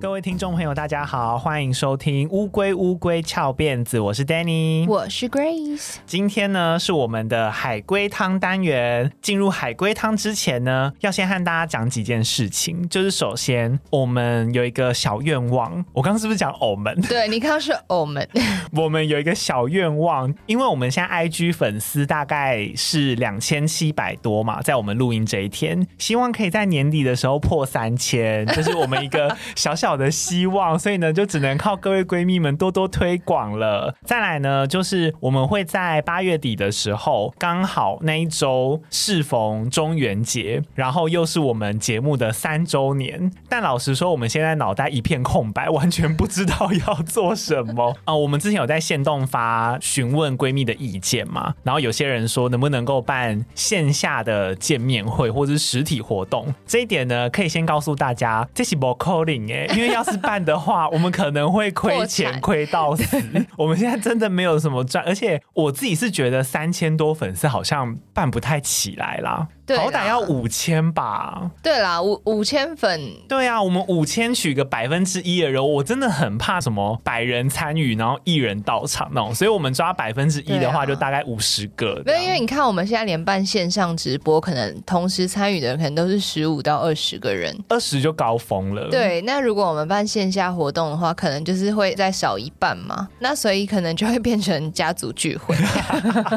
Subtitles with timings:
[0.00, 5.96] 各位听众朋友，大家好，欢迎收听《乌龟乌龟翘辫子》，我是 Danny，我是 Grace。
[6.06, 9.10] 今天呢是我们的海龟汤单元。
[9.20, 12.88] 进入海龟汤之前呢，要先和大家讲几件事情。
[12.88, 15.84] 就是首先，我们有一个小愿望。
[15.92, 16.94] 我刚刚是不是讲我们？
[17.08, 18.26] 对，你刚刚是我们。
[18.74, 29.87] 我们有一个小愿望，因为我们现在 IG 粉丝大概是两千七百多嘛，在我们录音这一天，希望可以在年底的时候破三千，这是我们一个小小。
[29.88, 33.94] 好的希望，所以呢，就只能靠各位闺蜜们多多推广了。
[34.04, 43.32] 再来呢，就是我们会在八月底的时候，刚好那一周适逢中元节，然后又是我们节目的三周年。
[43.48, 59.77] 但老实说，我们现在脑袋一片空白，完全不知道要做什么啊、我们之前有在线动发询问闺蜜的意见嘛，然后有些人说能不能够办线下的见面会或者是实体活动，这一点呢，可以先告诉大家，这是不可能哎。
[59.78, 63.16] 因为要是办的话，我们可能会亏钱亏到死。
[63.56, 69.46] 我们现在真的没有什么赚，而且我自己是觉得三千多粉丝好像办不太起来啦。
[69.76, 71.50] 好歹要五千吧？
[71.62, 72.98] 对啦，五五千粉。
[73.28, 79.34] 对啊，我们五千取个百分之一的人，我真的很怕什么百人参与，然后一人到场那种。
[79.34, 82.00] 所以我们抓百分之一的话，就大概五十个。
[82.04, 88.88] 对，因为你看我们现在连办线上直播，可能同时参与的人可能都是十五到二十个人，二十就高峰了。
[88.88, 93.08] 对，那如果我们办线下活动的话，可能就是会再少一半嘛。
[93.18, 95.54] 那所以可能就会变成家族聚会。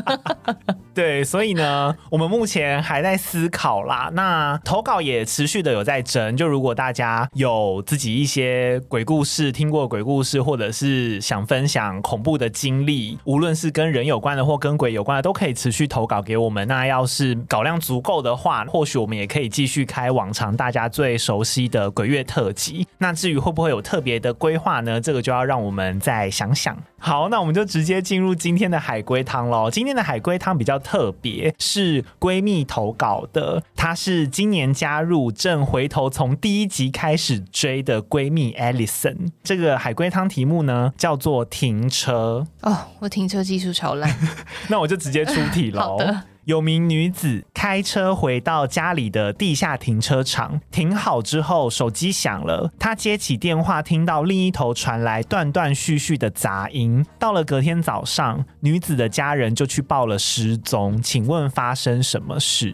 [0.94, 3.21] 对，所以呢，我们目前还在。
[3.22, 6.36] 思考啦，那投稿也持续的有在征。
[6.36, 16.68] 就如果大家有自己一些鬼故事，听过鬼故事，或者是想分享恐怖的经历，无论是跟人有关的或跟鬼有关的，都可以持续投稿给我们。
[16.68, 22.88] 那要是稿量足够的话，或许我们也可以继续开往常大家最熟悉的鬼月特辑。
[22.98, 25.00] 那至于会不会有特别的规划呢？
[25.00, 26.76] 这个就要让我们再想想。
[26.98, 29.70] 好，那我们就直接进入今天的海龟汤喽。
[29.72, 33.11] 今天的海龟汤比较特别，是闺蜜投稿。
[33.12, 39.28] 好的，她是今年加入，正回头从第一集开始追的闺蜜 Alison。
[39.44, 42.48] 这个海龟汤题目呢，叫做停车。
[42.62, 44.10] 哦，我停车技术超烂，
[44.70, 45.82] 那我就直接出题喽。
[45.84, 46.24] 好的。
[46.46, 52.72] 有名女子开车回到家里的地下停车场，停好之后，手机响了。
[52.80, 57.06] 她接起电话，听到另一头传来断断续续的杂音。
[57.20, 61.00] 到了隔天早上，女子的家人就去报了失踪。
[61.00, 62.74] 请问发生什么事？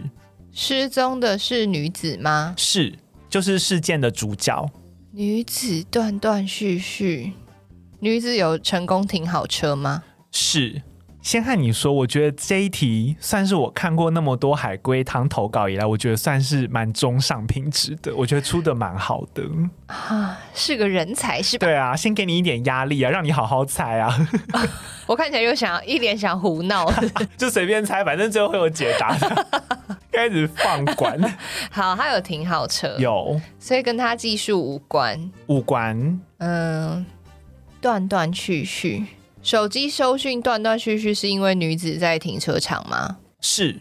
[0.59, 2.56] 失踪的是女子吗？
[2.57, 2.91] 是，
[3.29, 4.68] 就是事件的主角。
[5.12, 7.34] 女子断断续续，
[8.00, 10.03] 女子有成功停好车吗？
[10.31, 10.81] 是。
[11.28, 18.16] 先和你说，我觉得这一题算是我看过那么多海龟汤投稿以来，我觉得算是蛮中上品质的。
[18.16, 19.44] 我觉得出的蛮好的
[19.88, 21.68] 啊，是个人才是吧？
[21.68, 24.08] 对啊，先给你一点压力啊，让你好好猜啊。
[24.54, 24.66] 啊
[25.06, 26.90] 我看起来又想一脸想胡闹，
[27.36, 29.48] 就随便猜，反正最后会有解答的。
[30.10, 31.20] 开始放管。
[31.70, 36.22] 好，他有停好车，有，所以跟他技术无关，无关。
[36.38, 37.06] 嗯，
[37.82, 39.08] 断断续续。
[39.47, 43.19] 手机收讯断断续续，是因为女子在停车场吗？
[43.40, 43.80] 是，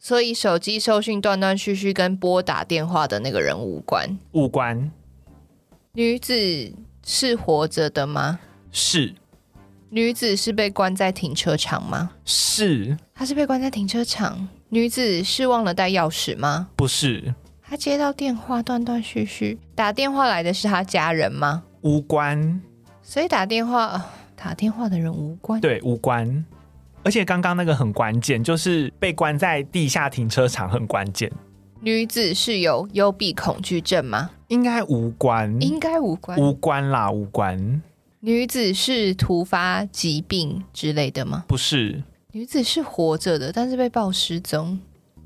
[0.00, 4.18] 所以手机收讯断断续续跟拨打电话的那个人无关。
[4.30, 4.90] 无关。
[5.92, 6.72] 女子
[7.04, 8.40] 是活着的吗？
[8.70, 9.14] 是。
[9.90, 12.12] 女子是被关在停车场吗？
[12.24, 12.96] 是。
[13.14, 14.48] 她是被关在停车场。
[14.70, 16.70] 女子是忘了带钥匙吗？
[16.76, 17.34] 不是。
[17.62, 21.62] 她接到电话断断续续，打电话来的是她家人吗？
[21.82, 22.58] 无关。
[23.02, 24.02] 所以打电话。
[24.36, 26.44] 打电话的人无关，对，无关。
[27.04, 31.30] 而且刚刚那个很关键，就是被关在地下停车场，很关键。
[31.80, 34.30] 女子是有幽闭恐惧症吗？
[34.48, 37.82] 应该无关，应该无关，无关啦，无关。
[38.20, 41.44] 女子是突发疾病之类的吗？
[41.48, 44.78] 不是，女子是活着的，但是被报失踪，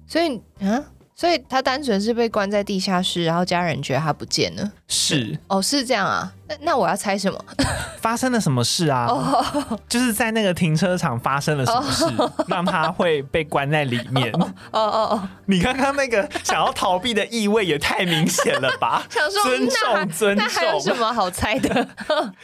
[0.07, 0.93] 所以啊。
[1.19, 4.71] 所以他单纯是被关在地下室，然后家人觉得他不见了。
[4.87, 6.31] 是哦，是这样啊。
[6.47, 7.45] 那那我要猜什么？
[8.03, 9.07] 发生了什么事啊？
[9.09, 14.31] 哦，就是在那个停车场发生了什么事，哦， 让他会被关在里面。
[14.35, 14.81] 哦哦
[15.17, 15.29] 哦！
[15.47, 19.03] 你刚刚那个想要逃避的意味也太明显了吧？
[19.11, 21.89] 想说尊重尊重，那还有什么好猜的？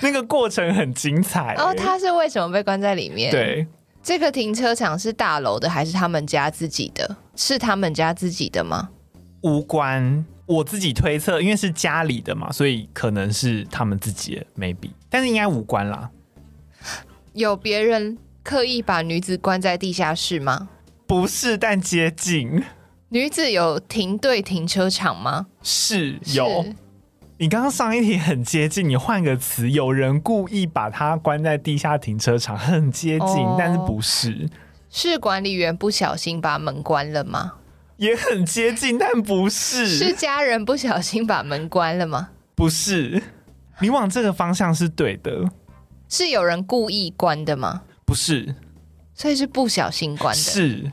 [0.00, 1.54] 那个过程很精彩。
[1.58, 3.30] 哦，他是为什么被关在里面？
[3.30, 3.66] 对。
[4.02, 7.16] 这个停车场是大楼的还是他们家自己的？
[7.36, 8.90] 是他们家自己的吗？
[9.42, 16.10] 无关，我自己推测，因为是家里的嘛，所以可能是他们自己的，maybe，但是应该无关啦。
[17.32, 20.68] 有别人刻意把女子关在地下室吗？
[21.06, 22.62] 不是，但接近。
[23.10, 25.46] 女子有停对停车场吗？
[25.62, 26.64] 是有。
[27.42, 34.48] 你刚刚上一题很接近，你换个词，有人故意把它关在地下停车场，很接近，哦、但是不是？
[34.88, 37.54] 是管理员不小心把门关了吗？
[37.96, 39.88] 也很接近，但不是。
[39.88, 42.28] 是家人不小心把门关了吗？
[42.54, 43.20] 不是。
[43.80, 45.50] 你往这个方向是对的。
[46.08, 47.82] 是有人故意关的吗？
[48.04, 48.54] 不是。
[49.14, 50.40] 所以是不小心关的。
[50.40, 50.92] 是。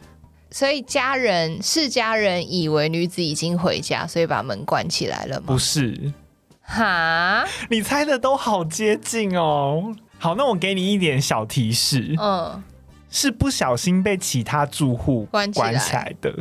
[0.50, 5.46] 所以家人是家人以为女子已经回家，所以把门关起来了吗？
[5.46, 6.12] 不是。
[6.69, 7.45] 哈？
[7.69, 9.94] 你猜的都好接近哦。
[10.18, 12.16] 好，那我给你一点小提示。
[12.21, 12.63] 嗯。
[13.12, 16.31] 是不小心被其他住户关起来的。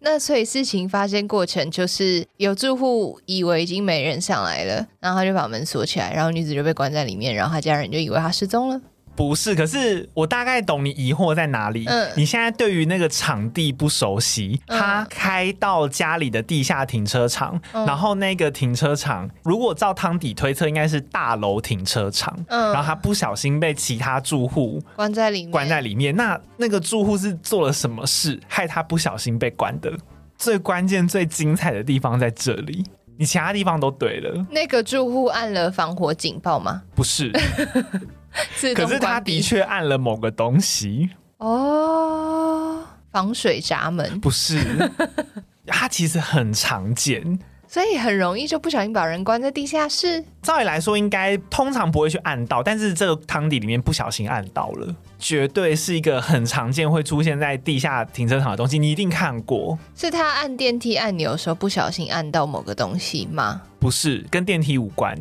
[0.00, 8.80] 那所以事情发生过程就是有住户以为已经没人上来了，然后他就把门锁起来，然后女子就被关在里面，然后他家人就以为他失踪了。
[9.16, 11.84] 不是，可是我大概懂你疑惑在哪里。
[11.86, 22.36] 嗯，你现在对于那个场地不熟悉，他开到家里的地下停车场，嗯、然后那个停车场如果照汤底推测，应该是大楼停车场。
[22.48, 26.14] 嗯，然后他不小心被其他住户关在里面，关在里面。
[26.16, 29.92] 那那个住户是做了什么事，害他不小心被关的？
[30.36, 32.84] 最关键、最精彩的地方在这里。
[33.16, 34.44] 你其他地方都对了。
[34.50, 36.82] 那个住户按了防火警报吗？
[36.96, 37.30] 不是。
[38.74, 44.90] 可是他的确按了某个东西哦，防水闸门不是，
[45.66, 47.38] 它其实很常见，
[47.68, 50.24] 所以很容易就不小心把人关在地下室。
[50.42, 59.78] 照理来说，应该通常不会去按到，但是这个汤底里面不小心按到了，绝对是一个很常见会出现在地下停车场的东西，你一定看过。
[59.94, 63.62] 是他按电梯按钮的时候不小心按到某个东西吗？
[63.78, 65.14] 不是，跟电梯无关，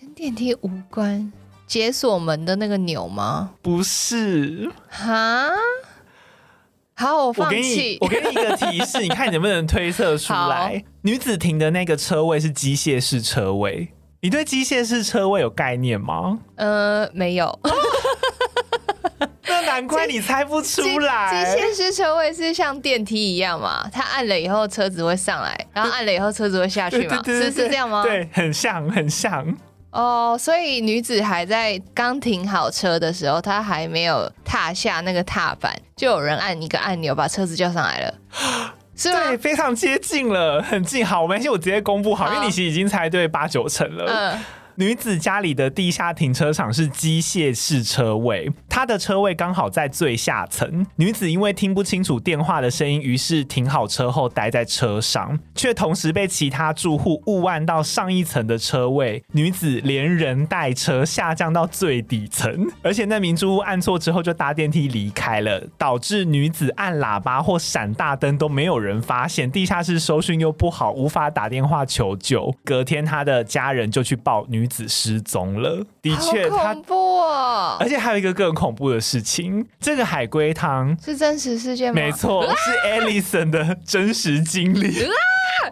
[0.00, 1.32] 跟电梯无关。
[1.66, 3.50] 解锁门的那个钮吗？
[3.60, 4.70] 不是。
[4.88, 5.50] 哈？
[6.94, 7.98] 好，我放弃。
[8.00, 10.82] 我给你一个提示，你看你能不能推测出来？
[11.02, 13.88] 女子停的那个车位是机械式车位。
[14.22, 16.38] 你对机械式车位有概念吗？
[16.54, 17.58] 呃，没有。
[19.48, 21.54] 那难怪你猜不出来。
[21.54, 23.88] 机械式车位是像电梯一样嘛？
[23.92, 27.22] 它按了以后车子会上来，然后按了以后车子会下去嘛？
[27.24, 28.02] 是是这样吗？
[28.02, 29.56] 对，很像，很像。
[29.96, 38.14] 哦，oh, 所以女子还在刚停好车的时候，她还没有踏下那个踏板，就有人按一个按钮把车子叫上来了，
[38.94, 39.20] 是吗？
[39.28, 41.04] 对，非常接近了，很近。
[41.04, 44.04] 好，没关系，我直接公布好，好因为你其实已经猜对八九成了。
[44.06, 44.38] 嗯。
[44.78, 50.86] 女子家里的地下停车场是机械式车位，她的车位刚好在最下层。
[50.96, 59.24] 女子因为听不清楚电话的声音，于是停好车后待在车上，却同时被其他住户误按到上一层的车位。
[59.32, 69.50] 女子连人带车下降到最底层，而且那名住户按错之后就搭电梯离开了，导致女子按喇叭或闪大灯都没有人发现。
[69.50, 72.54] 地下室收讯又不好，无法打电话求救。
[72.62, 74.65] 隔天，她的家人就去报女。
[74.66, 77.76] 女子失踪了，的确，好恐怖哦！
[77.78, 82.00] 而且还有一个更恐怖的事情，这个海龟汤是真实事件吗？
[82.00, 85.04] 没错，是 Alison 的真实经历。
[85.04, 85.14] 啊！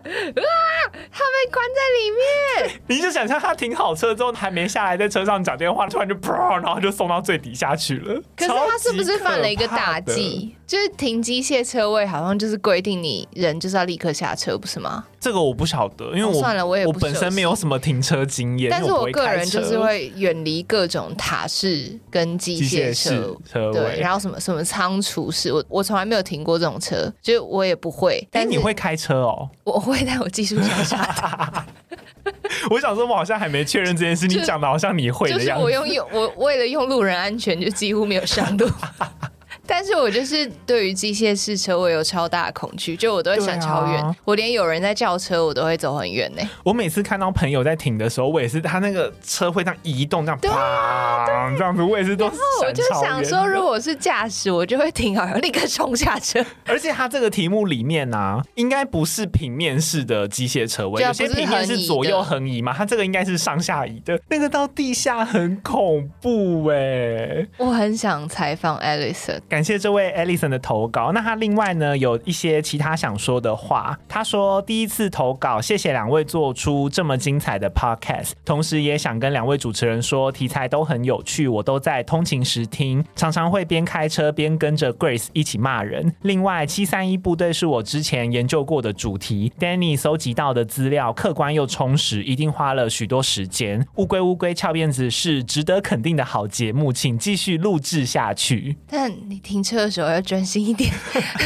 [0.04, 6.32] 他被关在里面， 你就想象他停好车之后还没下来，在车上讲电话，突然就砰，
[6.62, 8.22] 然后就送到最底下去了。
[8.36, 10.54] 可是他是不是犯了一个大忌？
[10.66, 15.04] 就是停机械车位，好像就是规定你人就是要立刻下车，不是吗？
[15.24, 28.28] 这个我不晓得，因为我、哦、算了，我也我本身没有什么停车经验，但是我个人就是会远离各种塔式跟机械车车位，对，然后什么什么仓储式，我我从来没有停过这种车，就我也不会。
[28.30, 29.48] 但你会开车哦？
[29.64, 31.64] 我会，但我技术较差。
[32.68, 35.46] 我想说，我好像还没确认这件事，你讲的好像你会的样子。
[35.46, 38.68] 就是我用用我为了用路人安全，就几乎没有上路。
[39.66, 46.42] 但是我就是对于机械式车位有超大的恐惧，就我都会想超远，啊、我连有人在叫车，我都会走很远呢。
[46.62, 51.24] 我每次看到朋友在停的时候，我也是他那个车会这样移动，这样啪，
[51.56, 52.26] 这样子，我也是都。
[52.26, 56.44] 然后我就想说，如果是驾驶，我就会停好，立刻冲下车。
[56.66, 64.20] 而且他这个题目里面呢、啊，应该不是平面式的机械车位，有些平面是左右横移嘛，它这个应该是上下移的。
[64.28, 69.40] 那个到地下很恐怖哎，我很想采访 Alison。
[69.54, 71.12] 感谢这位 Alison 的投稿。
[71.12, 73.96] 那他另外呢，有一些其他想说的话。
[74.08, 86.12] 他说第一次投稿，谢谢两位做出这么精彩的 Podcast，同时也想跟两位主持人说，题材都很有趣，我都在通勤时听，常常会边开车边跟着 Grace 一起骂人。
[86.22, 93.86] 另外，七三一部队是我之前研究过的主题，Danny 搜集到的资料客观又充实，一定花了许多时间。
[93.94, 98.76] 乌龟乌龟翘辫子是值得肯定的好节目，请继续录制下去。
[98.88, 99.64] 但你听。
[99.64, 100.92] 车的时候要专心一点。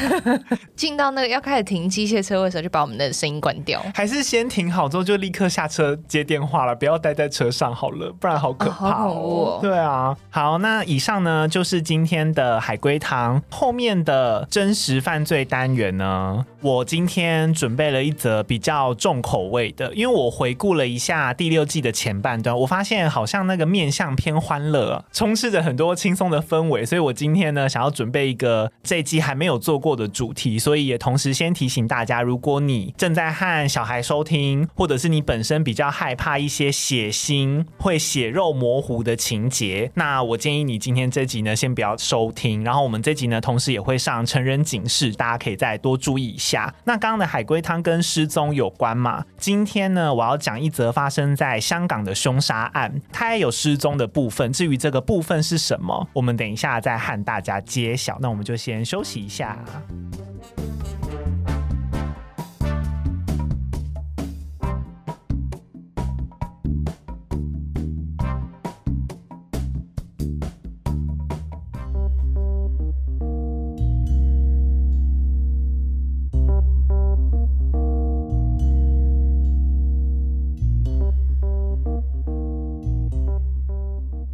[0.74, 3.80] 进到那个要开始停机械车位的时候，就把我们的声音关掉。
[3.94, 8.90] 还是先停好之后就立刻下车接电话了，不要待在车上好了，不然好可怕哦。
[8.90, 9.58] 哦好哦。
[9.62, 13.40] 对啊，好，那以上呢就是今天的海龟汤。
[13.50, 46.74] 后面的真实犯罪单元呢，我今天准备了一则比较重口味的，因为我回顾了一下第六季的前半段，我发现好像那个面向偏欢乐，充斥着很多轻松的氛围，所以我今天呢想要准备一个这一季还没有做过的主题，所以也同时先提醒大家，如果你正在和小孩收听，或者是你本身比较害怕一些血腥、会血肉模糊的情节，那我建议你今天这集呢先不要收听，然后我们这集呢同时也会上成人警示，大家可以再多注意一下。
[46.84, 49.24] 那刚刚的海龟汤跟失踪有关嘛？
[49.36, 54.52] 今天呢我要讲一则发生在香港的凶杀案，它也有失踪的部分。
[54.52, 58.18] 至于这个部分是什么，我们等一下再和大家揭晓。
[58.20, 59.64] 那我们就先休息一下。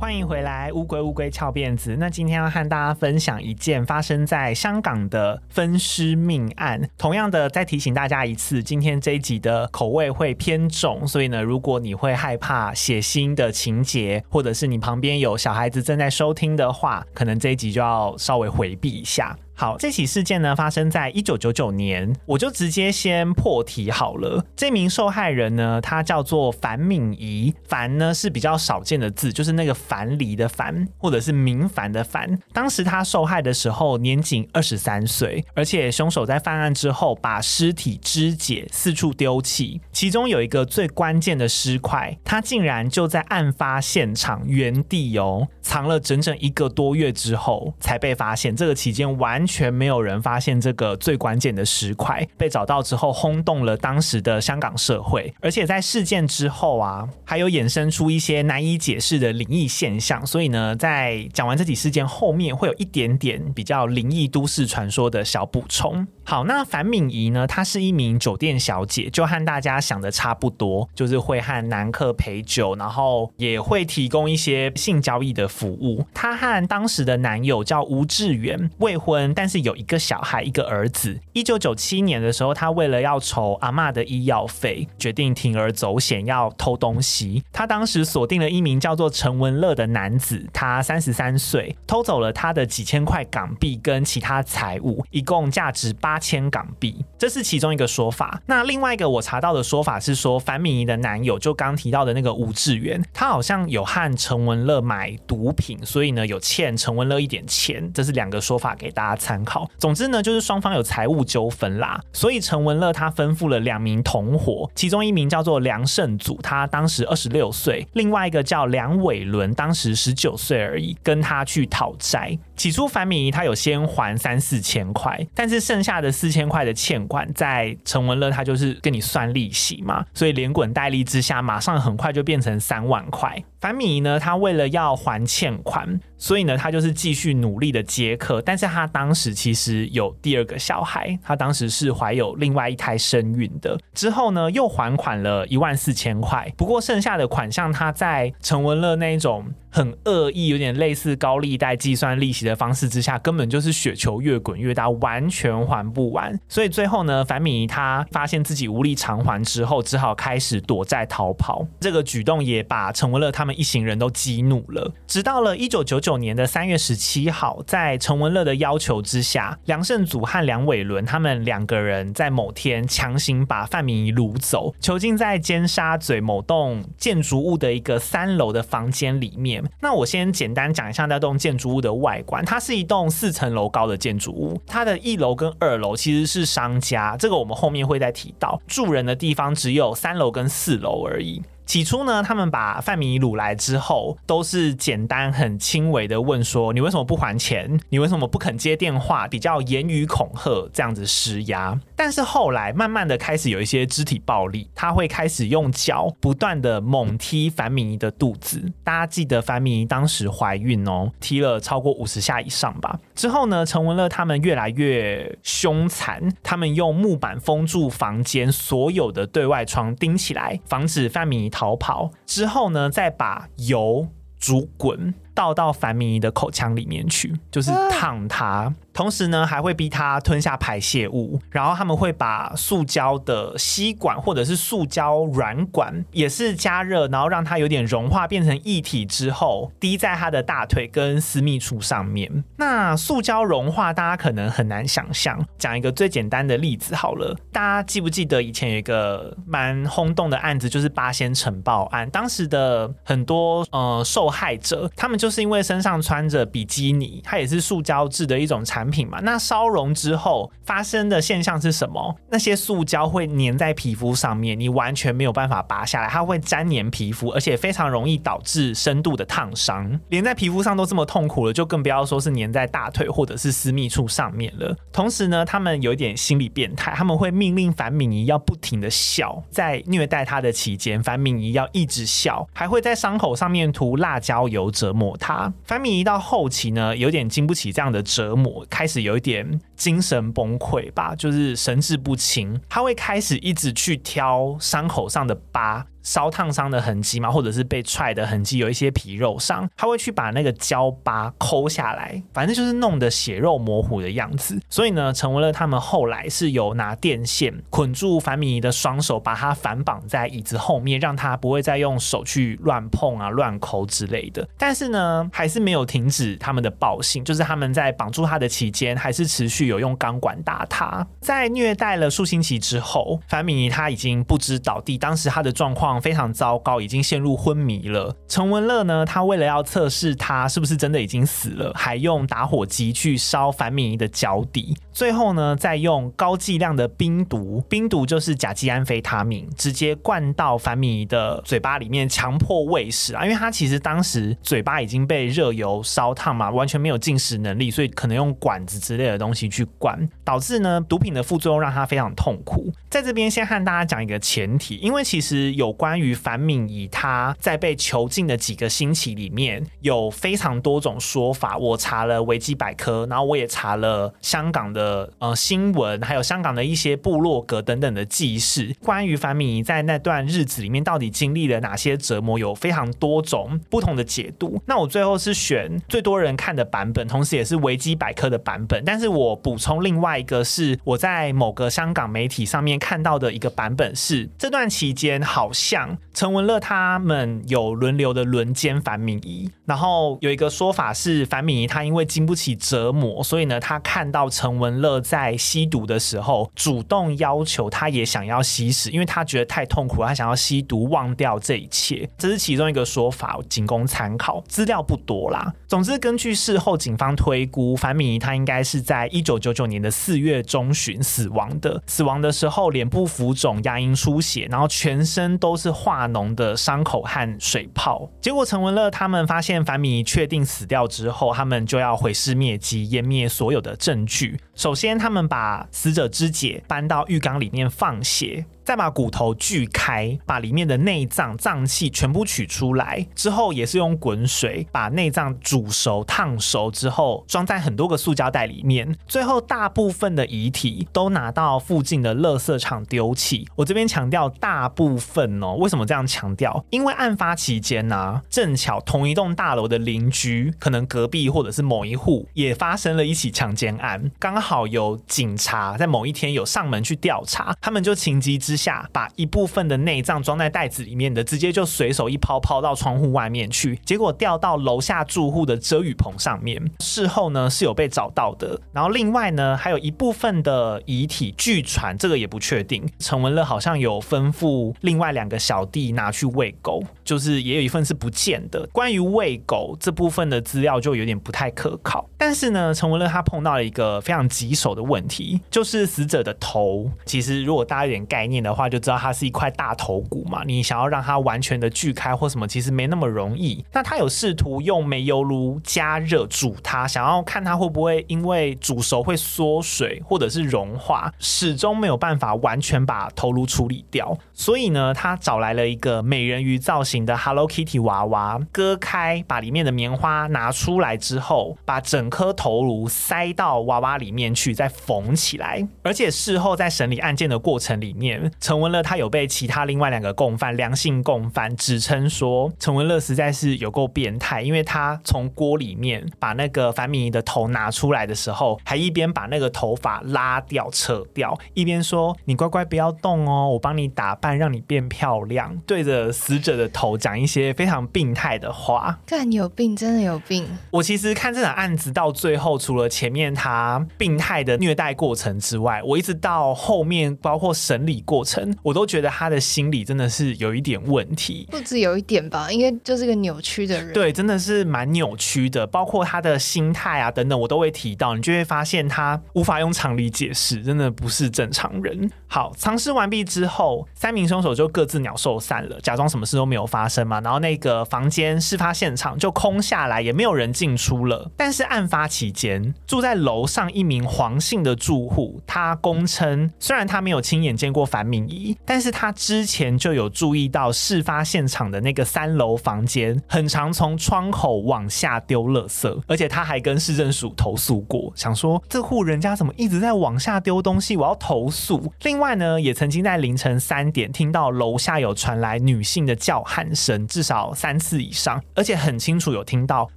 [0.05, 1.97] 欢迎回来，乌龟乌龟翘辫子。
[1.99, 6.79] 那今天要和大家分享一件发生在香港的分尸命案。
[6.99, 19.35] 同样的，再提醒大家一次，今天这一集的口味会偏重，所以呢，如果你会害怕血腥的情节，或者是你旁边有小孩子正在收听的话，可能这一集就要稍微回避一下。
[19.57, 24.45] 好，这起事件呢发生在一九九九年，我就直接先破题好了。
[24.57, 32.37] 这名受害人呢，他叫做樊敏仪，樊呢是比较少见的字，就是那个樊篱的樊，或者是明樊的樊。
[32.53, 48.57] 当时他受害的时候年仅二十三岁，而且凶手在犯案之后把尸体肢解，四处丢弃，其中有一个最关键的尸块，他竟然就在案发现场原地哦，藏了整整一个多月之后才被发现。
[48.57, 49.44] 这个期间完。
[49.47, 55.33] 全没有人发现这个最关键的石块被找到之后，轰动了当时的香港社会。
[55.41, 60.25] 而且在事件之后啊，还有衍生出一些难以解释的灵异现象。
[60.27, 66.07] 所以呢，在讲完这起事件后面，会有一点点比较灵异都市传说的小补充。
[66.25, 76.07] 好，那樊敏仪呢，她是一名酒店小姐，就和大家想的差不多，就是会和男客陪酒，然后也会提供一些性交易的服务。
[76.15, 79.34] 她和当时的男友叫吴志远，未婚。
[79.35, 81.19] 但是有一个小孩，一个儿子。
[81.33, 87.43] 一九九七年的时候，他为了要筹阿嬷的医药费，决定铤而走险要偷东西。
[87.53, 97.05] 他当时锁定了一名叫做陈文乐的男子，他三十三岁，偷走了他的几千块港币跟其他财物，一共价值八千港币。
[97.19, 98.41] 这是其中一个说法。
[98.47, 107.91] 那另外一个我查到的说法是说，樊敏仪的男友就刚提到的那个吴志远，他好像有和陈文乐买毒品，所以呢有欠陈文乐一点钱。
[107.93, 109.67] 这是两个说法给大家参考。
[109.79, 122.39] 总之呢，就是双方有财务纠纷啦，所以陈文乐他吩咐了两名同伙，其中一名叫做梁胜祖，他当时二十六岁，另外一个叫梁伟伦，当时十九岁而已，跟他去讨债。
[122.57, 133.43] 起初樊敏仪他有先还三四千块，但是剩下的四千块的欠款，在陈文乐他就是跟你算利息嘛，所以连滚带利之下，马上很快就变成三万块。
[133.61, 143.79] 樊敏仪呢，他为了要还欠款，所以呢，他就是继续努力的接客，但是他当时其实有第二个小孩，他当时是怀有另外一胎身孕的。
[143.95, 149.45] 之后呢，又还款了一万四千块，不过剩下的款项，他在陈文乐那一种。
[149.75, 156.39] 很恶意，有点类似高利贷计算利息的方式之下，根本就是雪球越滚越大，完全还不完。
[156.49, 161.67] 所以最后呢，樊敏仪她发现自己无力偿还之后，只好开始躲债逃跑。
[161.81, 164.95] 这个举动也把陈文乐他们一行人都激怒了。
[165.09, 179.64] 直到了一九九九年的三月十七号，在陈文乐的要求之下，梁胜祖和梁伟伦他们两个人在某天强行把范敏仪掳走，囚禁在尖沙咀某栋建筑物的一个三楼的房间里面。
[179.81, 191.43] 那我先简单讲一下那栋建筑物的外观，它是一栋四层楼高的建筑物，它的一楼跟二楼其实是商家，这个我们后面会再提到，住人的地方只有三楼跟四楼而已。
[191.67, 197.81] 起初呢，他们把范明仪掳来之后，都是简单很轻微的问说：“你为什么不还钱？
[197.89, 201.79] 你为什么不肯接电话？”比较言语恐吓这样子施压。
[201.97, 208.63] 但是后来慢慢的开始有一些肢体暴力，他会开始用脚不断的猛踢樊敏仪的肚子。
[208.83, 212.99] 大家记得樊敏仪当时怀孕哦，踢了超过五十下以上吧。
[213.15, 222.11] 之后呢，陈文乐他们越来越凶残，他们用木板封住房间所有的对外窗，钉起来，防止范米逃跑。
[222.27, 224.09] 之后呢，再把油
[224.41, 225.15] 煮滚。
[225.35, 228.73] 倒到樊明仪的口腔里面去，就是烫它。
[228.93, 231.41] 同时呢，还会逼他吞下排泄物。
[231.51, 242.45] 然后他们会把塑胶的吸管或者是塑胶软管，也是加热，然后让它有点融化，变成液体之后，滴在他的大腿跟私密处上面。
[242.57, 245.45] 那塑胶融化，大家可能很难想象。
[245.59, 252.09] 讲一个最简单的例子好了，大家记不记得以前有一个蛮轰动的案子，就是八仙城爆案？
[252.11, 259.21] 当时的很多呃受害者，他们就就是因为身上穿着比基尼，它也是塑胶制的一种产品嘛。
[259.23, 262.15] 那烧融之后发生的现象是什么？
[262.29, 269.99] 那些塑胶会粘在皮肤上面，你完全没有办法拔下来，它会粘黏皮肤，而且非常容易导致深度的烫伤。
[270.11, 274.77] 粘在皮肤上都这么痛苦了，就更不要说是粘在大腿或者是私密处上面了。
[274.93, 285.53] 同时呢，他们有一点心理变态，他们会命令樊敏仪要不停的笑，在虐待她的期间，樊敏仪要一直笑，还会在伤口上面涂辣椒油折磨她。
[285.65, 292.61] 樊敏仪到后期呢，有点经不起这样的折磨，开始有一点精神崩溃吧，就是神志不清。
[292.69, 295.87] 他会开始一直去挑伤口上的疤。
[296.05, 304.61] 烧烫伤的痕迹嘛，或者是被踹的痕迹，有一些皮肉伤，他会去把那个胶疤抠下来，反正就是弄得血肉模糊的样子。
[304.69, 314.47] 所以呢，成为了他们后来是有拿电线捆住樊敏仪的双手，把她反绑在椅子后面，让她不会再用手去乱碰啊、乱抠之类的。
[314.59, 321.07] 但是呢，还是没有停止他们的暴行，就是他们在绑住她的期间，还是持续有用钢管打她。
[321.23, 325.94] 在虐待了数星期之后，樊敏仪她已经不知倒地，当时她的状况。
[326.01, 328.15] 非常糟糕，已经陷入昏迷了。
[328.29, 343.25] 陈文乐呢，他为了要测试他是不是真的已经死了，还用打火机去烧樊敏仪的脚底，最后呢，再用高剂量的冰毒，冰毒就是甲基安非他命，直接灌到樊敏仪的嘴巴里面，强迫喂食啊。
[343.25, 352.73] 因为他其实当时嘴巴已经被热油烧烫嘛，完全没有进食能力，所以可能用管子之类的东西去灌，导致呢毒品的副作用让他非常痛苦。
[352.89, 361.59] 在这边先和大家讲一个前提，因为其实有关于樊敏仪他在被囚禁的几个星期里面，有非常多种说法。
[361.59, 364.84] 我查了维基百科，然后我也查了香港的
[365.19, 368.75] 呃新闻，还有香港的一些部落格等等的记事。
[368.83, 374.63] 关于樊敏仪在那段日子里面到底经历了哪些折磨，有非常多种不同的解读。
[374.67, 378.85] 那我最后是选最多人看的版本，同时也是维基百科的版本。
[378.85, 382.75] 但是我补充另外一个是我在某个香港媒体上面。
[382.85, 405.53] 看到的一个版本是，这段期间好像陈文乐他们有轮流的轮奸樊敏仪，然后有一个说法是樊敏仪他因为经不起折磨，所以呢他看到陈文乐在吸毒的时候，主动要求他也想要吸食，因为他觉得太痛苦，他想要吸毒忘掉这一切，这是其中一个说法，仅供参考，资料不多啦。
[405.67, 412.65] 总之，根据事后警方推估，樊敏仪他应该是在一九九九年的四月中旬死亡的，死亡的时候。
[412.75, 418.11] 脸部浮肿、牙龈出血，然后全身都是化脓的伤口和水泡。
[418.21, 424.41] 结果陈文乐他们发现樊敏仪确定死掉之后，他们就要毁尸灭迹，湮灭所有的证据。
[424.65, 428.47] 首先，他们把死者肢解搬到浴缸里面放血。
[428.65, 438.97] 再把骨头锯开，把里面的内脏脏器全部取出来之后，也是用滚水把内脏煮熟、烫熟之后，装在很多个塑胶袋里面。
[439.07, 443.47] 最后，大部分的遗体都拿到附近的垃圾场丢弃。
[443.57, 446.65] 我这边强调大部分哦，为什么这样强调？
[446.71, 466.63] 因为案发期间呢、正巧同一栋大楼的邻居，可能隔壁或者是某一户也发生了一起强奸案，刚好有警察在某一天有上门去调查，他们就情急之下把一部分的内脏装在袋子里面的，直接就随手一抛抛到窗户外面去，结果掉到楼下住户的遮雨棚上面。
[466.81, 472.89] 事后呢是有被找到的，然后另外呢还有一部分的遗体，据传这个也不确定。
[472.99, 478.69] 陈文乐好像有吩咐另外两个小弟拿去喂狗，就是也有一份是不见的。
[478.73, 482.09] 关于喂狗这部分的资料就有点不太可靠。
[482.19, 486.91] 但是呢，陈文乐他碰到了一个非常棘手的问题，就是死者的头。
[487.07, 488.45] 其实如果大家有点概念。
[488.45, 490.43] 的话，就知道它是一块大头骨嘛。
[490.45, 493.65] 你想要让它完全的锯开或什么，其实没那么容易。
[493.73, 504.15] 那他有试图用煤油炉加热煮它，想要看它会不会因为煮熟会缩水或者是融化，始终没有办法完全把头颅处理掉。
[504.35, 515.67] 所以呢，他找来了一个美人鱼造型的 Hello Kitty 娃娃，割开，把里面的棉花拿出来之后，把整颗头颅塞到娃娃里面去，再缝起来。
[515.83, 538.99] 而且事后在审理案件的过程里面，陈文乐他有被其他另外两个共犯良性共犯指称说，陈文乐实在是有够变态，因为他从锅里面把那个樊敏仪的头拿出来的时候，还一边把那个头发拉掉扯掉，一边说：“你乖乖不要动哦，我帮你打扮，让你变漂亮。”对着死者的头头讲一些非常病态的话。
[539.07, 540.47] 干，有病，真的有病。
[540.71, 551.49] 我其实看这场案子到最后，除了前面他病态的虐待过程之外，我一直到后面，包括审理过程，我都觉得他的心理真的是有一点问题。
[551.51, 553.93] 不止有一点吧，应该就是个扭曲的人。
[553.93, 558.15] 对，真的是蛮扭曲的，包括他的心态啊等等，我都会提到。
[558.15, 562.11] 你就会发现他无法用常理解释，真的不是正常人。
[562.27, 567.21] 好，尝试完毕之后，三名凶手就各自鸟兽散了，假装什么事都没有发生嘛。
[567.21, 571.31] 然后那个房间事发现场就空下来，也没有人进出了。
[571.37, 591.93] 但是案发期间，住在楼上一名黄姓的住户，他供称，虽然他没有亲眼见过樊敏仪，但是他之前就有注意到事发现场的那个三楼房间，很常从窗口往下丢垃圾，而且他还跟市政署投诉过，想说这户人家怎么一直在往下丢东西，我要投诉。
[592.03, 599.91] 另外呢，也曾经在凌晨三点听到楼下有传来女性的叫喊声，至少三次以上，而且很清楚有听到“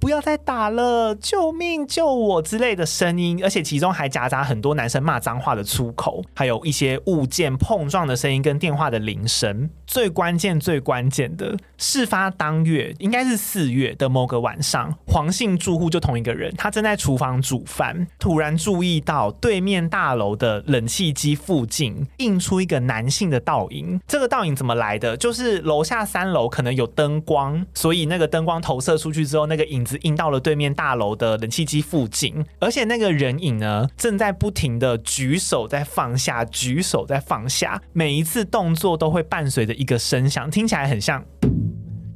[0.00, 9.70] 不要再打了，救命救我”之类的声音，而且其中还夹杂很多男生骂脏话的粗口，还有一些物件碰撞的声音跟电话的铃声。
[9.88, 23.98] 最关键、最关键的，事发当月应该是四月的某个晚上，黄姓住户就同一个人，他正在厨房煮饭，突然注意到对面大楼的冷气机附近映出一个男性的倒影。
[24.06, 25.16] 这个倒影怎么来的？
[25.16, 41.24] 就是楼下三楼可能有灯光，所以那个灯光投射出去之后，那个影子映到了对面大楼的冷气机附近，而且那个人影呢，正在不停的举手在放下，举手在放下，每一次动作都会伴随着一个声响，听起来很像。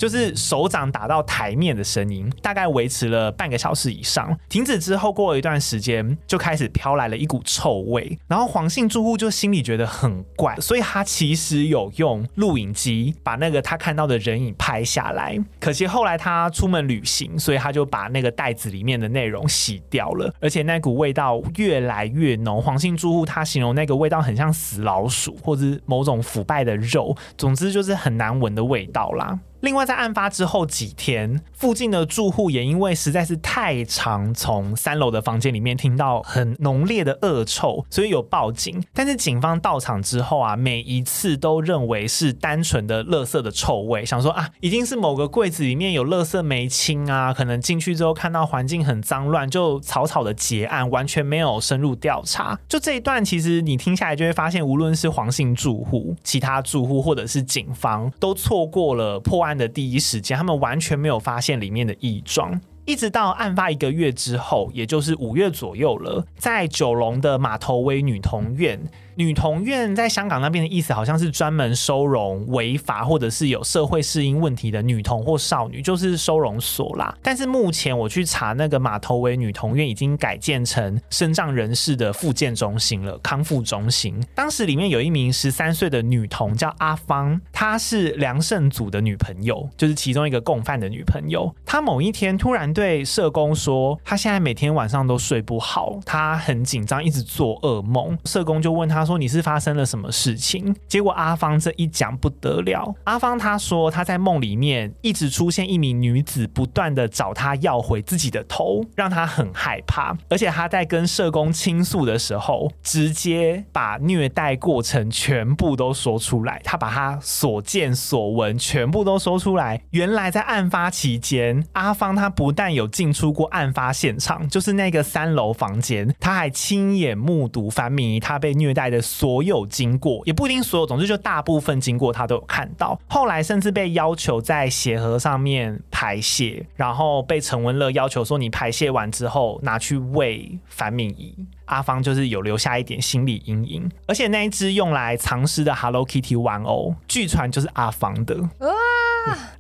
[0.03, 4.37] 就是手掌打到台面的声音，大概维持了半个小时以上。
[4.49, 8.19] 停止之后，过了一段时间，就开始飘来了一股臭味。
[8.27, 15.39] 然后黄姓住户就心里觉得很怪，所以他其实有用录影机把那个他看到的人影拍下来。
[15.61, 22.61] 可惜后来他出门旅行，所以他就把那个袋子里面的内容洗掉了，而且那股味道越来越浓。
[22.61, 29.39] 黄姓住户他形容那个味道很像死老鼠，或者是某种腐败的肉，总之就是很难闻的味道啦。
[29.63, 38.83] 另外，在案发之后几天，附近的住户也因为实在是太常从三楼的房间里面听到很浓烈的恶臭，所以有报警。
[38.93, 52.59] 但是警方到场之后啊，每一次都认为是单纯的垃圾的臭味，想说啊，一定是某个柜子里面有垃圾没清啊，可能进去之后看到环境很脏乱，就草草的结案，完全没有深入调查。
[52.69, 62.61] 就这一段，其实你听下来就会发现，无论是黄姓住户、其他住户或者是警方，都错过了破案的第一时间，他们完全没有发现里面的异状。
[62.85, 68.81] 一直到案发一个月之后，也就是五月左右了，在九龙的马头围女童院。
[69.15, 77.15] 女童院在香港那边的意思好像是专门收容违法或者是有社会适应问题的女童或少女，就是收容所啦。
[77.23, 84.19] 但是目前我去查那个马头围女童院已经改建成身障人士的复健中心了，康复中心。
[84.35, 91.55] 当时里面有一名十三岁的女童叫阿芳，她是梁胜祖的女朋友，就是其中一个共犯的女朋友。
[91.67, 98.17] 她某一天突然对社工说，她现在每天晚上都睡不好，她很紧张，一直做噩梦。
[98.25, 99.02] 社工就问她。
[99.03, 102.95] 他说：“你是发生了什么事情？”结果阿芳这一讲不得了。
[103.03, 110.17] 阿芳她说她在梦里面一直出现一名女子，不断的找她要回自己的头，让她很害怕。
[110.31, 116.61] 而且她在跟社工倾诉的时候，直接把虐待过程全部都说出来。
[116.63, 119.83] 她把她所见所闻全部都说出来。
[119.91, 133.01] 原来在案发期间，阿芳她不但有进出过案发现场，就是那个三楼房间，她还亲眼目睹樊敏仪她被虐待的所有经过，也不一定所有，总之就大部分经过他都有看到。
[133.09, 141.35] 后来甚至被要求在鞋盒上面排泄，然后被陈文乐要求说，你排泄完之后拿去喂樊敏仪。
[141.67, 148.37] 阿芳就是有留下一点心理阴影，而且那一只用来藏尸的 Hello Kitty 玩偶，据传就是阿芳的。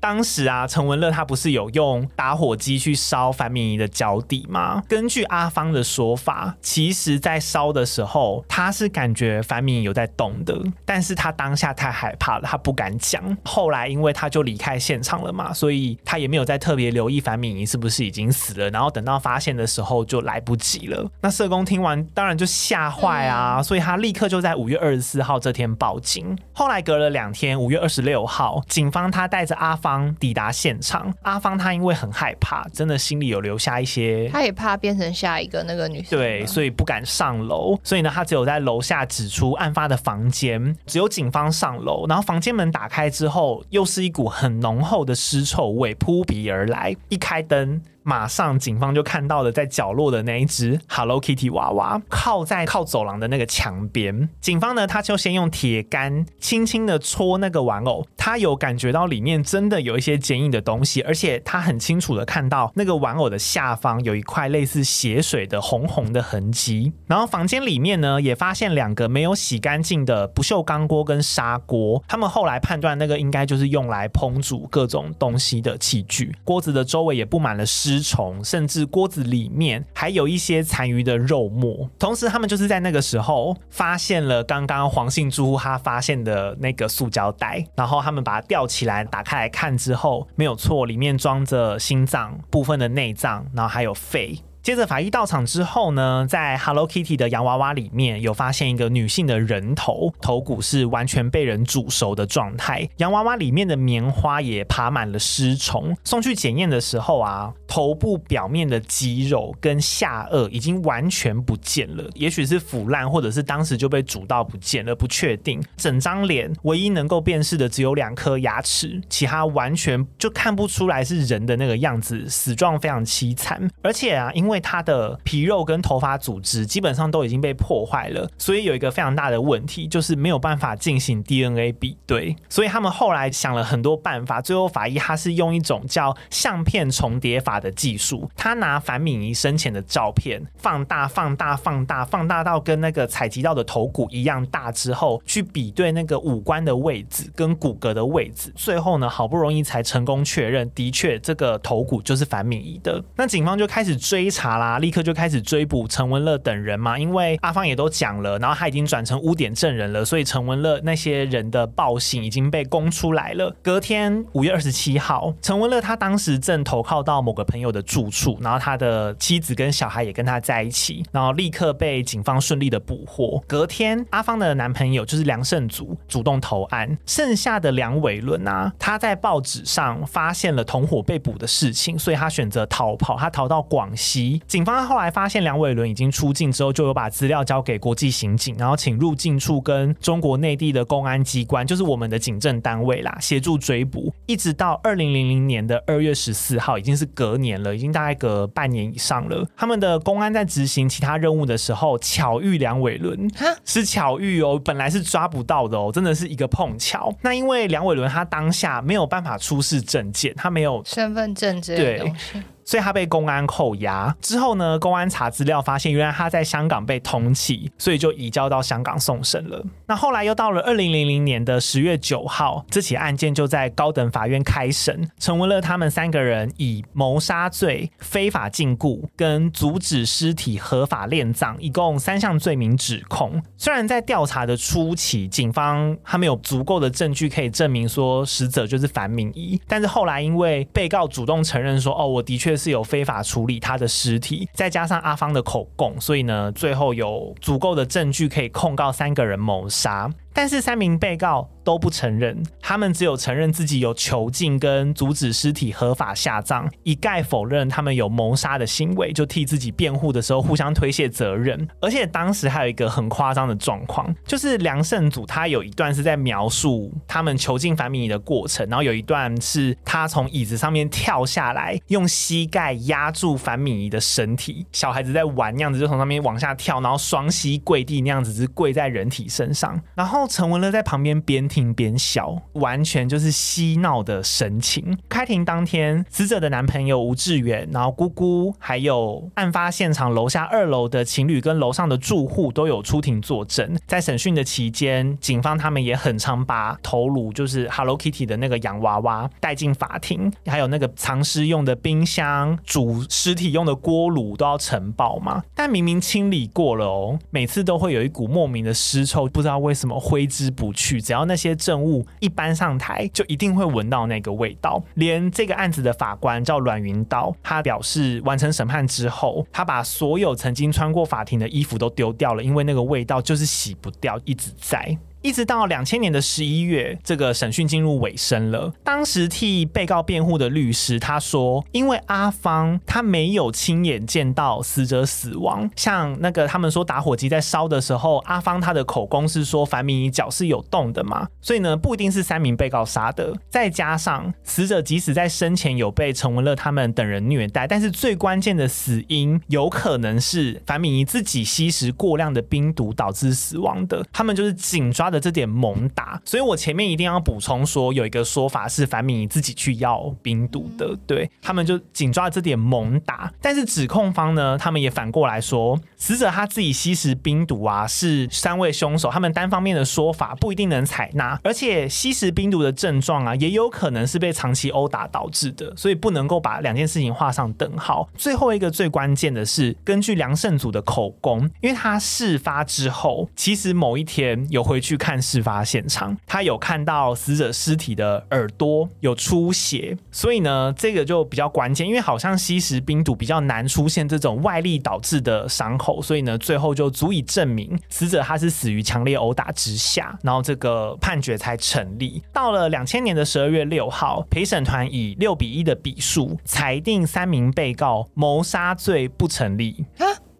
[0.00, 4.82] 当时啊，陈文乐他不是有用打火机去烧樊敏仪的脚底吗？
[4.88, 13.22] 根据阿芳的说法，其实在烧的时候，他是感觉樊敏仪有在动的，但是他当下太害怕了，他不敢讲。
[13.44, 18.68] 后来因为他就离开现场了嘛，所以他也没有再特别留意樊敏仪是不是已经死了。
[18.70, 21.08] 然后等到发现的时候就来不及了。
[21.20, 26.36] 那社工听完当然就吓坏啊，所以他立刻就在五月二十四号这天报警。
[26.52, 47.80] 后来隔了两天，五月二十六号，警方他带着阿芳抵达现场，阿芳她因为很害怕，真的心里有留下一些，她也怕变成下一个那个女生，对，所以不敢上楼，所以呢，她只有在楼下指出案发的房间，只有警方上楼，然后房间门打开之后，又是一股很浓厚的尸臭味扑鼻而来，一开灯。
[48.02, 54.28] 马上，警方就看到了在角落的那一只 Hello Kitty 娃娃，靠在靠走廊的那个墙边。
[54.40, 66.92] 警方呢，他就先用铁杆轻轻的戳那个玩偶，他有感觉到里面真的有一些坚硬的东西，而且他很清楚的看到那个玩偶的下方有一块类似血水的红红的痕迹。
[67.06, 72.02] 然后房间里面呢，也发现两个没有洗干净的不锈钢锅跟砂锅。
[72.08, 76.34] 他们后来判断那个应该就是用来烹煮各种东西的器具。
[76.42, 77.91] 锅子的周围也布满了湿。
[77.92, 81.88] 食虫，甚至锅子里面还有一些残余的肉末。
[81.98, 94.38] 同时，他们就是在那个时候发现了刚刚黄姓住户他发现的那个塑胶袋，然后他们把它吊起来，打开来看之后，没有错，里面装着心脏部分的内脏，然后还有肺。
[94.62, 102.88] 接着法医到场之后呢，在 Hello Kitty 的洋娃娃里面有发现一个女性的人头，头骨是完全被人煮熟的状态。
[102.98, 105.96] 洋娃娃里面的棉花也爬满了尸虫。
[106.04, 115.60] 送去检验的时候啊，头部表面的肌肉跟下颚已经完全不见了，也许是腐烂，或者是当时就被煮到不见了，不确定。
[115.76, 123.68] 整张脸唯一能够辨识的只有两颗牙齿，其他完全就看不出来是人的那个样子，死状非常凄惨。
[123.82, 132.36] 而且啊，因为因为他的皮肉跟头发组织基本上都已经被破坏了，所以有一个非常大的问题，就是没有办法进行 DNA 比对。
[132.50, 153.02] 所以他们后来想了很多办法，最后法医他是用一种叫相片重叠法的技术，他拿樊敏仪生前的照片放大、放大、放大、放大到跟那个采集到的头骨一样大之后，去比对那个五官的位置跟骨骼的位置，最后呢，好不容易才成功确认，的确这个头骨就是樊敏仪的。
[153.16, 154.41] 那警方就开始追查。
[154.42, 163.54] 查啦，立刻就开始追捕陈文乐等人嘛，因为阿芳也都讲了，然后他已经转成污点证人了，所以陈文乐那些人的报信已经被供出来了。
[163.62, 173.40] 隔天五月二十七号，陈文乐他当时正投靠到某个朋友的住处，然后他的妻子跟小孩也跟他在一起，然后立刻被警方顺利的捕获。
[173.46, 184.31] 隔天，阿芳的男朋友就是梁胜祖主动投案，剩下的梁伟伦啊，他在报纸上发现了同伙被捕的事情，所以他选择逃跑，他逃到广西。
[184.46, 199.46] 警方后来发现梁伟伦已经出境之后，就有把资料交给国际刑警，然后请入境处跟中国内地的公安机关，就是我们的警政单位啦，协助追捕，一直到二零零零年的二月十四号，已经是隔年了，已经大概隔半年以上了。
[199.56, 203.30] 他们的公安在执行其他任务的时候，巧遇梁伟伦，
[203.64, 207.12] 是巧遇哦，本来是抓不到的哦，真的是一个碰巧。
[207.22, 212.42] 那因为梁伟伦他当下没有办法出示证件，他没有身份证之类的东西。
[212.72, 219.62] 所以他被公安扣押之后呢，公安查资料发现，原来他在香港被通缉，所以就移交到香港送审了。
[219.86, 233.38] 那后来又到了二零零零年的十月九号，这起案件就在高等法院开审，陈文乐他们三个人以谋杀罪、非法禁锢跟阻止尸体合法殓葬，一共三项罪名指控。
[233.58, 242.56] 虽然在调查的初期，警方他没有足够的证据可以证明说死者就是樊敏仪，但是后来因为被告主动承认说，哦，我的确。
[242.62, 250.08] 是有非法处理他的尸体，再加上阿芳的口供，所以呢，最后有足够的证据可以控告三个人谋杀。
[250.32, 261.68] 但是三名被告都不承认，他们只有承认自己有囚禁跟阻止尸体合法下葬，一概否认他们有谋杀的行为，就替自己辩护的时候互相推卸责任。
[261.80, 284.96] 而且当时还有一个很夸张的状况，就是梁胜祖他有一段是在描述他们囚禁樊敏仪的过程，然后有一段是他从椅子上面跳下来，用膝盖压住樊敏仪的身体，小孩子在玩那样子，就从上面往下跳，然后双膝跪地那样子，是跪在人体身上，然后陈文乐在旁边边听边笑，完全就是嬉闹的神情。
[285.08, 293.76] 开庭当天，死者的男朋友吴志远，然后姑姑，还有案发现场楼下二楼的情侣跟楼上的住户都有出庭作证。
[293.86, 305.42] 在审讯的期间，警方他们也很常把头颅，就是 Hello Kitty 的那个洋娃娃带进法庭，还有那个藏尸用的冰箱、煮尸体用的锅炉都要呈报嘛。
[305.54, 311.00] 但明明清理过了哦，每次都会有一股莫名的尸臭，不知道为什么挥之不去。
[311.00, 314.82] 只要那些证物一搬上台，就一定会闻到那个味道。
[314.96, 324.94] 连这个案子的法官叫阮云刀，他表示完成审判之后，他把所有曾经穿过法庭的衣服都丢掉了，因为那个味道就是洗不掉，一直在。
[325.22, 328.72] 一直到两千年的十一月，这个审讯进入尾声了。
[328.82, 343.32] 当时替被告辩护的律师他说，因为阿芳他没有亲眼见到死者死亡，像那个他们说打火机在烧的时候，阿芳他的口供是说樊敏仪脚是有动的嘛，所以呢不一定是三名被告杀的。
[343.48, 354.04] 再加上死者即使在生前有被陈文乐他们等人虐待，但是最关键的死因有可能是樊敏仪自己吸食过量的冰毒导致死亡的。
[354.12, 378.08] 他们就是紧抓的这点猛打，所以我前面一定要补充说，有一个说法是樊敏仪自己去要冰毒的，对，他们就紧抓这点猛打，但是指控方呢，他们也反过来说，死者他自己吸食冰毒啊，是三位凶手他们单方面的说法不一定能采纳，而且吸食冰毒的症状啊，也有可能是被长期殴打导致的，所以不能够把两件事情画上等号。
[378.16, 384.92] 最后一个最关键的是，根据梁胜祖的口供，因为他事发之后，其实某一天有回去。
[385.02, 402.22] 看事发现场，他有看到死者尸体的耳朵有出血，所以呢，这个就比较关键，因为好像吸食冰毒比较难出现这种外力导致的伤口，所以呢，最后就足以证明死者他是死于强烈殴打之下，然后这个判决才成立。
[402.32, 409.84] 到了两千年的十二月六号，陪审团以六比一的比数裁定三名被告谋杀罪不成立。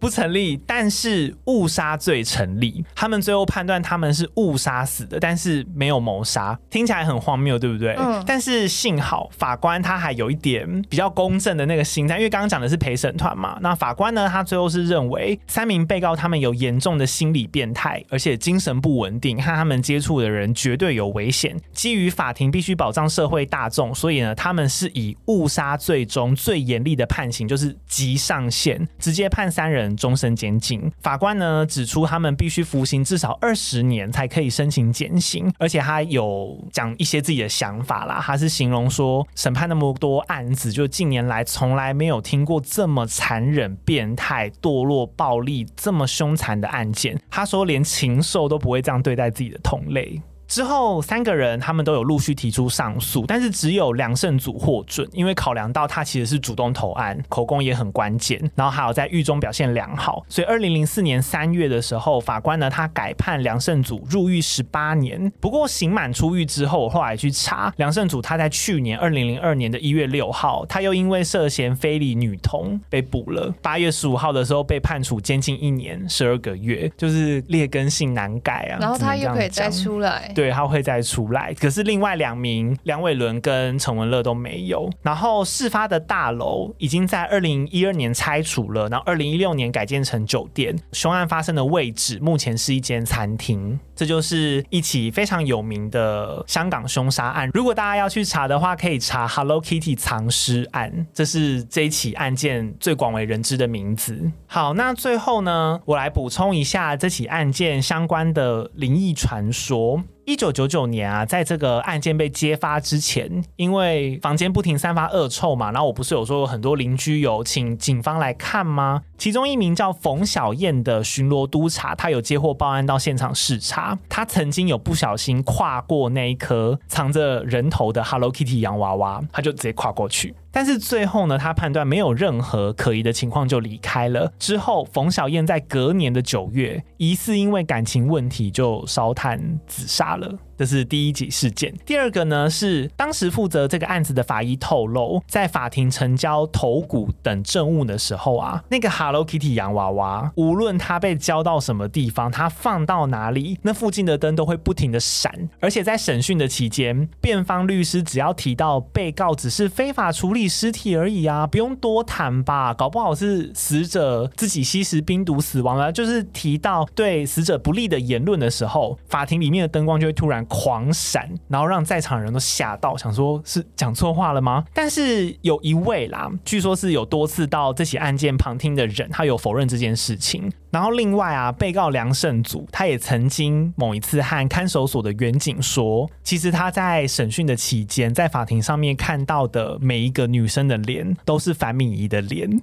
[0.03, 2.85] 不成立，但是误杀罪成立。
[2.93, 7.95] 他们最后判断他们是误杀死的，但是没有谋杀，听起来很荒谬，对不对？
[7.97, 8.21] 嗯。
[8.27, 13.57] 但是幸好法官他还有一点比较公正的那个心态，因为刚刚讲的是陪审团嘛。
[13.62, 21.57] 那法官呢，他最后是认为三名被告他们有严重的心理变态，而且精神不稳定，和他们接触的人绝对有危险。
[21.73, 38.20] 基于法庭必须保障社会大众，所以呢，他们是以误杀罪中最严厉的判刑，就是极上限，直接判三人终身监禁，法官呢指出，他们必须服刑至少二十年才可以申请减刑，而且他有讲一些自己的想法啦。
[38.22, 47.20] 他是形容说，审判那么多案子，就近年来从来没有听过这么残忍、变态、堕落、暴力这么凶残的案件。
[47.31, 50.20] 他说，连禽兽都不会这样对待自己的同类。
[50.53, 65.33] 之后三个人他们都有陆续提出上诉，但是只有梁胜祖获准，因为考量到他其实是主动投案，口供也很关键，然后还有在狱中表现良好，所以二零零四年三月的时候，法官呢他改判梁胜祖入狱十八年。
[65.41, 73.51] 不过刑满出狱之后，我后来去查梁胜祖他在去年二零零二年的一月六号，他又因为涉嫌非礼女童被捕了。
[73.62, 78.77] 八月十五号的时候被判处监禁一年十二个月，就是劣根性难改啊。
[78.79, 80.31] 然后他又可以再出来。
[80.35, 84.90] 对，他会再出来，可是另外两名梁伟伦跟陈文乐都没有。
[85.02, 90.76] 然后事发的大楼已经在二零一二年拆除了，然后二零一六年改建成酒店。
[90.92, 93.78] 凶案发生的位置目前是一间餐厅。
[94.03, 97.49] 这就是一起非常有名的香港凶杀案。
[97.55, 104.33] 如果大家要去查的话，可以查 Hello Kitty 藏尸案，这是这一起案件最广为人知的名字。
[104.49, 110.03] 好，那最后呢，我来补充一下这起案件相关的灵异传说。
[110.25, 119.03] 一九九九年啊，在这个案件被揭发之前，因为房间不停散发恶臭嘛，然后我不是有说有很多邻居有请警方来看吗？
[119.19, 130.35] 其中一名叫冯小燕的巡逻督察，他有接获报案到现场视察，他曾经有不小心跨过那一颗藏着人头的 Hello Kitty 洋娃娃，他就直接跨过去。
[130.53, 134.33] 但是最后呢，他判断没有任何可疑的情况就离开了。
[134.38, 140.33] 之后，冯小燕在隔年的九月，疑似因为感情问题就烧炭自杀了。
[140.55, 141.75] 这是第一起事件。
[141.85, 155.33] 第二个呢，是当时负责这个案子的法医透露，在法庭呈交头骨等证物的时候啊，那个 Hello Kitty 洋娃娃，无论它被交到什么地方，它放到哪里，那附近的灯都会不停的闪。
[155.59, 165.93] 而且在审讯的期间，辩方律师只要提到被告只是非法处理尸体而已啊，不用多谈吧，搞不好是死者自己吸食冰毒死亡了。
[165.93, 174.64] 就是提到对死者不利的言论的时候，法庭里面的灯光就会突然狂闪，然后让在场人都吓到，想说是讲错话了吗？
[174.72, 180.51] 但是有一位啦，据说是有多次到这起案件旁听的人，他有否认这件事情。
[180.70, 192.62] 然后另外啊，被告梁胜祖他也曾经某一次和看守所的员警说，其实他在审讯的期间，在法庭上面看到的每一个女生的脸，都是樊敏仪的脸。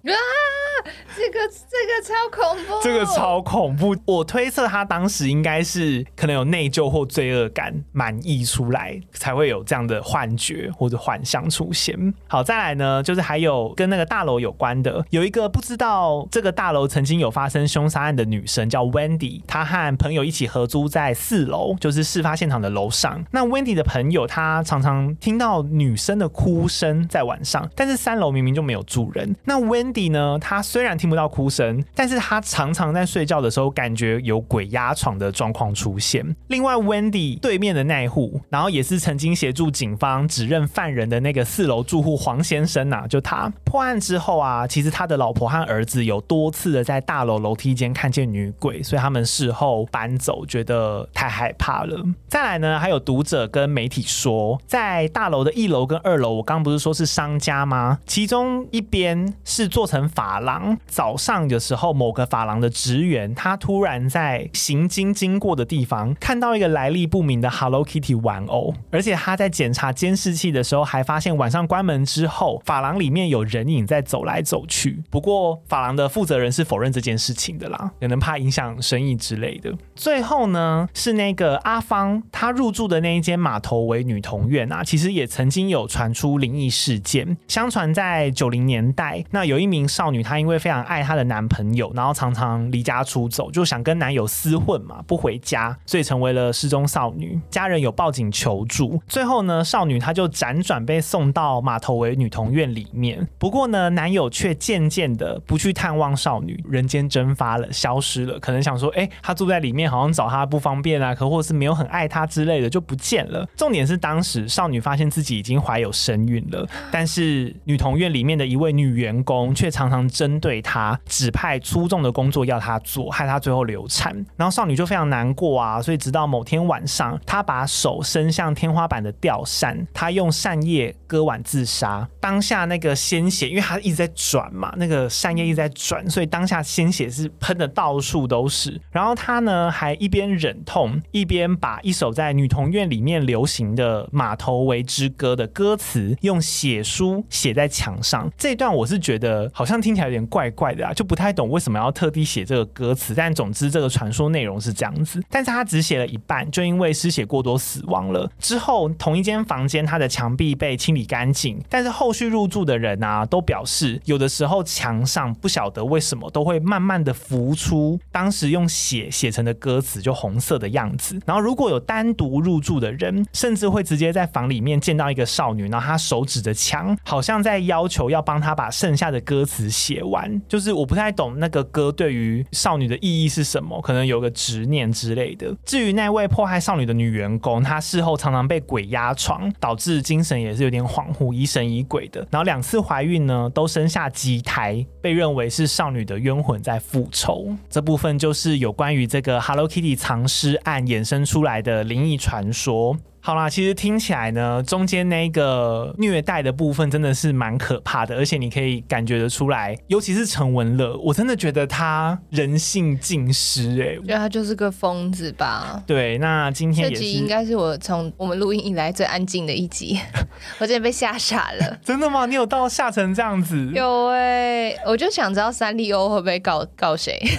[1.20, 3.94] 这个这个超恐怖，这个超恐怖。
[4.06, 12.14] 我推测他当时应该是可能有内疚或罪恶感满溢出来，才会有这样的幻觉或者幻象出现。
[12.28, 23.22] 好，再来呢，就是还有跟那个大楼有关的，有一个不知道这个大楼曾经有发生凶杀案的女生叫 Wendy，她和朋友一起合租在四楼，就是事发现场的楼上。
[23.32, 29.36] 那 Wendy 的朋友她常常听到女生的哭声在晚上，但是三楼明明就没有住人。
[29.44, 36.24] 那 Wendy 呢，她虽然听听不到哭声，但是他常常在睡觉的时候感觉有鬼压床的状况出现。
[36.50, 52.00] 另外，Wendy 对面的那户，然后也是曾经协助警方指认犯人的那个四楼住户黄先生呐，就他破案之后啊，其实他的老婆和儿子有多次的在大楼楼梯间看见女鬼，所以他们事后搬走，觉得太害怕了。
[52.28, 57.98] 再来呢，还有读者跟媒体说，在大楼的一楼跟二楼，我刚不是说是商家吗？
[58.06, 60.78] 其中一边是做成发廊。
[61.00, 75.02] 早上的时候，某个发廊的职员，他突然在行经经过的地方看到一个来历不明的 Hello Kitty 玩偶，而且他在检查监视器的时候，还发现晚上关门之后，发廊里面有人影在走来走去。
[75.10, 79.74] 不过，发廊的负责人是否认这件事情的啦，可能怕影响生意之类的。
[79.96, 87.38] 最后呢，是那个阿芳，她入住的那一间码头为女童院啊，其实也曾经有传出灵异事件。
[87.48, 97.40] 相传在九零年代，那有一名少女，她因为非常爱她的男朋友，然后常常离家出走，就想跟男友厮混嘛，不回家，所以成为了失踪少女。
[97.50, 103.28] 家人有报警求助，最后呢，少女她就辗转被送到马头围女童院里面。
[103.38, 108.38] 不过呢，男友却渐渐的不去探望少女，人间蒸发了，消失了。
[108.40, 113.48] 可能想说，哎，他住在里面，好像找他不方便啊，可或是没有很爱他之类的，就不见了。
[113.56, 124.14] 重点是当时少女发现自己已经怀有身孕了，但是女童院里面的一位女员工却常常针对她他指派粗重的工作要他做，害他最后流产。
[124.38, 132.08] 然后少女就非常难过啊，所以直到某天晚上，她把手伸向天花板的吊扇，她用扇叶割腕自杀。
[132.20, 138.80] 当下那个鲜血，因为她一直在转嘛，那个扇叶一直在转，所以当下鲜血是喷的到处都是。
[138.92, 148.30] 然后她呢，还一边忍痛，一边把一首在女童院里面流行的《马头围之歌》的歌词用血书写在墙上。
[148.38, 153.14] 这段我是觉得好像听起来有点怪怪怪的啊，就不太懂为什么要特地写这个歌词。
[153.16, 155.24] 但总之，这个传说内容是这样子。
[155.30, 158.30] 但是他只写了一半，就因为失血过多死亡了。
[158.40, 171.18] 之后，同一间房间，他的墙壁被清理干净，但是后续入住的人啊，都表示有的时候墙上不晓得为什么都会慢慢的浮出当时用血写成的歌词，就红色的样子。
[171.26, 180.80] 然后，如果有单独入住的人，甚至会直接在房里面见到一个少女，然后她手指着墙，好像在要求要帮她把剩下的歌词写完，就是。
[180.80, 185.54] 我不太懂那个歌对于少女的意义是什么，可能有个执念之类的。
[185.66, 192.26] 至于那位迫害少女的女员工，她事后常常被鬼压床，导致精神也是有点恍惚、疑神疑鬼的。
[192.32, 197.54] 然后两次怀孕呢，都生下畸胎，被认为是少女的冤魂在复仇。
[197.70, 202.96] 这部分就是有关于这个 Hello Kitty 藏尸案衍生出来的灵异传说。
[203.30, 215.80] 好啦，其实听起来呢，中间那个虐待的部分真的是蛮可怕的，而且你可以感觉得出来，尤其是陈文乐，我真的觉得他人性尽失哎、欸，觉得他就是个疯子吧？
[215.86, 220.00] 对，那今天也这集应该是我从我们录音以来最安静的一集，
[220.58, 221.78] 我真的被吓傻了。
[221.86, 222.26] 真的吗？
[222.26, 223.72] 你有到吓成这样子？
[223.76, 227.22] 有哎、欸，我就想知道三丽鸥会不会告告谁。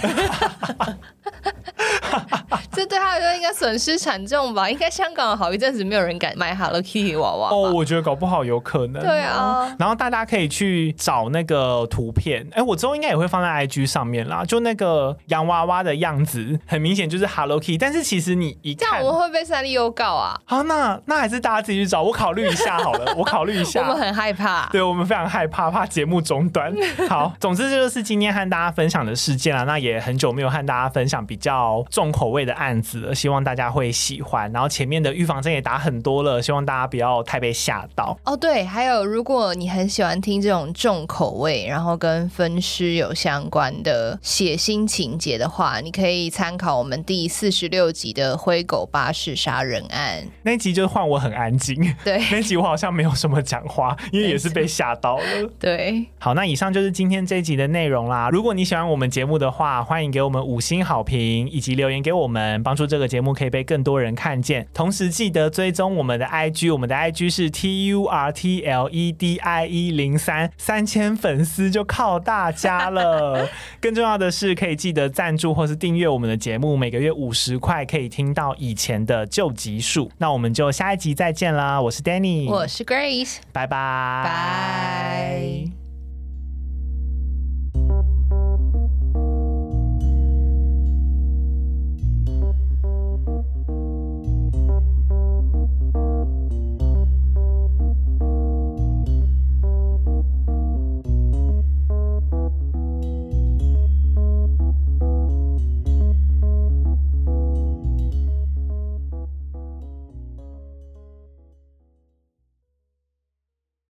[2.71, 4.69] 这对他来说应该损失惨重吧？
[4.69, 9.01] 应该香港好一阵子没有人敢买 Hello Kitty 娃娃哦，我觉得搞不好有可能。
[9.01, 14.43] 对啊，然后大家可以去找那个图片，哎，我之后应该也会放在 IG 上面啦。
[14.45, 20.39] 就那个洋娃娃的样子，很明显就是 Hello Kitty，但是其实你一看，这样我们会被三丽鸥告啊？
[20.45, 23.81] 好，那那还是大家自己去找，我考虑一下好了， 我考虑一下。
[23.81, 26.73] 我们很害怕，对我们非常害怕，怕节目中断。
[27.09, 29.65] 好，总之这就是今天和大家分享的事件了。
[29.65, 34.51] 那也很久没有和大家分享比较重口味的案子，希望大家会喜欢。
[34.51, 38.17] 然后前面的预防针也打很多了，希望大家不要太被吓到。
[38.25, 50.25] 哦，对，还有如果你很喜欢听这种重口味，然后跟分尸有相关的血腥情节的话，你可以参考我们第四十六集的灰狗巴士杀人案。
[50.43, 55.23] 那集就换我很安静， 对，那集我好像没有什么讲话，因为也是被吓到了。
[55.59, 58.29] 对，好，那以上就是今天这一集的内容啦。
[58.31, 64.67] 如果你喜欢我们节目的话，欢迎给我们五星好评以及留言给我们，帮助这个节目可以被更多人看见。
[64.73, 73.47] 同时记得追踪我们的 IG，我们的 IG 是 T U R T L E D I 一零三，三千粉丝就靠大家了。
[73.81, 80.11] 更重要的是，可以记得赞助或是订阅我们的节目，每个月五十块可以听到以前的旧集数。
[80.17, 81.81] 那我们就下一集再见啦！
[81.81, 85.80] 我是 Danny，我是 Grace，拜拜，拜。